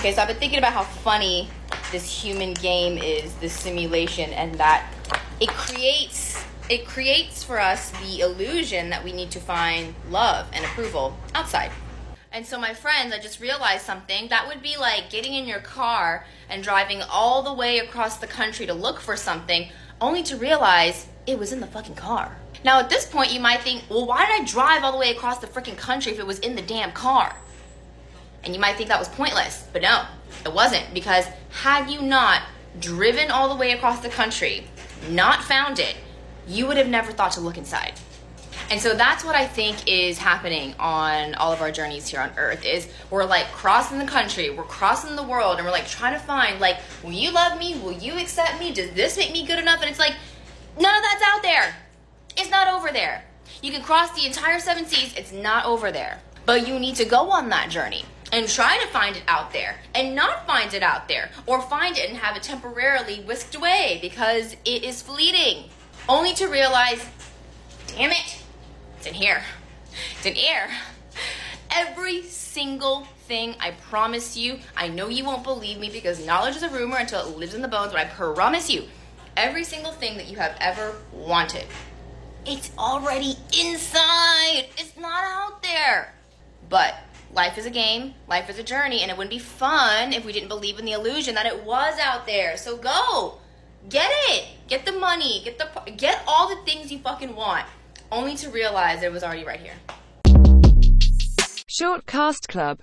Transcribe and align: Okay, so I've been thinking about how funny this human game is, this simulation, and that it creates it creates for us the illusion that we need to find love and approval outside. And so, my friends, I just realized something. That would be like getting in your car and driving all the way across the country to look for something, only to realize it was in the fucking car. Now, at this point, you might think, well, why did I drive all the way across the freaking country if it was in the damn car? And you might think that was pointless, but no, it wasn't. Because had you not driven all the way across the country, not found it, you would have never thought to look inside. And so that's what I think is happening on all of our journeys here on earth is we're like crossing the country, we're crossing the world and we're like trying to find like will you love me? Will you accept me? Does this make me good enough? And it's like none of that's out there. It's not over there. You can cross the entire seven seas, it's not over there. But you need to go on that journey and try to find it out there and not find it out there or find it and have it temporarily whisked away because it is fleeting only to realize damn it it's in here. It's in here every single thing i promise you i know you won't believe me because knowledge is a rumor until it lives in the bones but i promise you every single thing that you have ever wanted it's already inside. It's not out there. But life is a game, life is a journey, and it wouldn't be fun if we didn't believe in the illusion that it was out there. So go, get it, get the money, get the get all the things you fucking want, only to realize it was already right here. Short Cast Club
Okay, 0.00 0.14
so 0.14 0.22
I've 0.22 0.28
been 0.28 0.38
thinking 0.38 0.58
about 0.58 0.72
how 0.72 0.84
funny 0.84 1.46
this 1.92 2.10
human 2.10 2.54
game 2.54 2.96
is, 2.96 3.34
this 3.34 3.52
simulation, 3.52 4.32
and 4.32 4.54
that 4.54 4.90
it 5.40 5.50
creates 5.50 6.42
it 6.70 6.86
creates 6.86 7.44
for 7.44 7.60
us 7.60 7.90
the 7.90 8.20
illusion 8.20 8.88
that 8.88 9.04
we 9.04 9.12
need 9.12 9.30
to 9.32 9.40
find 9.40 9.94
love 10.08 10.46
and 10.54 10.64
approval 10.64 11.18
outside. 11.34 11.70
And 12.32 12.46
so, 12.46 12.58
my 12.58 12.72
friends, 12.72 13.12
I 13.12 13.18
just 13.18 13.40
realized 13.40 13.84
something. 13.84 14.28
That 14.28 14.48
would 14.48 14.62
be 14.62 14.78
like 14.78 15.10
getting 15.10 15.34
in 15.34 15.46
your 15.46 15.60
car 15.60 16.24
and 16.48 16.62
driving 16.62 17.02
all 17.02 17.42
the 17.42 17.52
way 17.52 17.80
across 17.80 18.16
the 18.16 18.26
country 18.26 18.64
to 18.64 18.72
look 18.72 19.00
for 19.00 19.16
something, 19.16 19.68
only 20.00 20.22
to 20.22 20.36
realize 20.38 21.08
it 21.26 21.38
was 21.38 21.52
in 21.52 21.60
the 21.60 21.66
fucking 21.66 21.96
car. 21.96 22.38
Now, 22.64 22.80
at 22.80 22.88
this 22.88 23.04
point, 23.04 23.34
you 23.34 23.40
might 23.40 23.60
think, 23.60 23.82
well, 23.90 24.06
why 24.06 24.24
did 24.24 24.40
I 24.40 24.44
drive 24.46 24.82
all 24.82 24.92
the 24.92 24.98
way 24.98 25.10
across 25.10 25.40
the 25.40 25.46
freaking 25.46 25.76
country 25.76 26.10
if 26.10 26.18
it 26.18 26.26
was 26.26 26.38
in 26.38 26.56
the 26.56 26.62
damn 26.62 26.92
car? 26.92 27.36
And 28.44 28.54
you 28.54 28.60
might 28.60 28.76
think 28.76 28.88
that 28.88 28.98
was 28.98 29.08
pointless, 29.08 29.66
but 29.72 29.82
no, 29.82 30.04
it 30.44 30.52
wasn't. 30.52 30.92
Because 30.94 31.26
had 31.50 31.90
you 31.90 32.02
not 32.02 32.42
driven 32.78 33.30
all 33.30 33.48
the 33.48 33.56
way 33.56 33.72
across 33.72 34.00
the 34.00 34.08
country, 34.08 34.66
not 35.10 35.42
found 35.42 35.78
it, 35.78 35.96
you 36.46 36.66
would 36.66 36.76
have 36.76 36.88
never 36.88 37.12
thought 37.12 37.32
to 37.32 37.40
look 37.40 37.58
inside. 37.58 37.94
And 38.70 38.80
so 38.80 38.94
that's 38.94 39.24
what 39.24 39.34
I 39.34 39.46
think 39.46 39.88
is 39.88 40.16
happening 40.16 40.74
on 40.78 41.34
all 41.34 41.52
of 41.52 41.60
our 41.60 41.72
journeys 41.72 42.06
here 42.06 42.20
on 42.20 42.30
earth 42.36 42.64
is 42.64 42.88
we're 43.10 43.24
like 43.24 43.46
crossing 43.46 43.98
the 43.98 44.06
country, 44.06 44.48
we're 44.50 44.62
crossing 44.62 45.16
the 45.16 45.24
world 45.24 45.56
and 45.56 45.66
we're 45.66 45.72
like 45.72 45.88
trying 45.88 46.12
to 46.12 46.20
find 46.20 46.60
like 46.60 46.78
will 47.02 47.10
you 47.10 47.32
love 47.32 47.58
me? 47.58 47.76
Will 47.80 47.92
you 47.92 48.16
accept 48.16 48.60
me? 48.60 48.72
Does 48.72 48.92
this 48.92 49.16
make 49.16 49.32
me 49.32 49.44
good 49.44 49.58
enough? 49.58 49.80
And 49.80 49.90
it's 49.90 49.98
like 49.98 50.14
none 50.78 50.94
of 50.94 51.02
that's 51.02 51.22
out 51.26 51.42
there. 51.42 51.74
It's 52.36 52.50
not 52.50 52.68
over 52.68 52.92
there. 52.92 53.24
You 53.60 53.72
can 53.72 53.82
cross 53.82 54.12
the 54.12 54.24
entire 54.24 54.60
seven 54.60 54.86
seas, 54.86 55.14
it's 55.16 55.32
not 55.32 55.64
over 55.64 55.90
there. 55.90 56.20
But 56.46 56.68
you 56.68 56.78
need 56.78 56.94
to 56.96 57.04
go 57.04 57.30
on 57.30 57.48
that 57.48 57.70
journey 57.70 58.04
and 58.32 58.48
try 58.48 58.78
to 58.78 58.86
find 58.88 59.16
it 59.16 59.22
out 59.26 59.52
there 59.52 59.80
and 59.94 60.14
not 60.14 60.46
find 60.46 60.72
it 60.74 60.82
out 60.82 61.08
there 61.08 61.30
or 61.46 61.60
find 61.62 61.96
it 61.96 62.08
and 62.08 62.18
have 62.18 62.36
it 62.36 62.42
temporarily 62.42 63.20
whisked 63.20 63.54
away 63.54 63.98
because 64.00 64.54
it 64.64 64.84
is 64.84 65.02
fleeting 65.02 65.68
only 66.08 66.32
to 66.34 66.46
realize 66.46 67.04
damn 67.86 68.10
it 68.10 68.42
it's 68.96 69.06
in 69.06 69.14
here. 69.14 69.42
It's 70.16 70.26
in 70.26 70.34
here 70.34 70.68
every 71.72 72.22
single 72.24 73.04
thing 73.28 73.54
i 73.60 73.70
promise 73.70 74.36
you 74.36 74.58
i 74.76 74.88
know 74.88 75.08
you 75.08 75.24
won't 75.24 75.44
believe 75.44 75.78
me 75.78 75.88
because 75.88 76.26
knowledge 76.26 76.56
is 76.56 76.64
a 76.64 76.68
rumor 76.68 76.96
until 76.96 77.20
it 77.20 77.38
lives 77.38 77.54
in 77.54 77.62
the 77.62 77.68
bones 77.68 77.92
but 77.92 78.00
i 78.00 78.04
promise 78.04 78.68
you 78.68 78.82
every 79.36 79.62
single 79.62 79.92
thing 79.92 80.16
that 80.16 80.26
you 80.28 80.36
have 80.36 80.56
ever 80.60 80.96
wanted 81.12 81.64
it's 82.46 82.70
already 82.78 83.36
inside. 83.58 84.66
It's 84.78 84.96
not 84.96 85.24
out 85.24 85.62
there. 85.62 86.14
But 86.68 86.94
life 87.32 87.58
is 87.58 87.66
a 87.66 87.70
game, 87.70 88.14
life 88.28 88.50
is 88.50 88.58
a 88.58 88.62
journey, 88.62 89.02
and 89.02 89.10
it 89.10 89.16
wouldn't 89.16 89.30
be 89.30 89.38
fun 89.38 90.12
if 90.12 90.24
we 90.24 90.32
didn't 90.32 90.48
believe 90.48 90.78
in 90.78 90.84
the 90.84 90.92
illusion 90.92 91.34
that 91.34 91.46
it 91.46 91.64
was 91.64 91.98
out 91.98 92.26
there. 92.26 92.56
So 92.56 92.76
go, 92.76 93.38
get 93.88 94.10
it, 94.28 94.46
get 94.68 94.84
the 94.84 94.92
money, 94.92 95.42
get 95.44 95.58
the 95.58 95.90
get 95.92 96.22
all 96.26 96.48
the 96.48 96.62
things 96.64 96.90
you 96.90 96.98
fucking 96.98 97.34
want, 97.34 97.66
only 98.10 98.36
to 98.36 98.50
realize 98.50 99.02
it 99.02 99.12
was 99.12 99.22
already 99.22 99.44
right 99.44 99.60
here. 99.60 99.74
Short 101.66 102.04
Cast 102.04 102.48
Club 102.48 102.78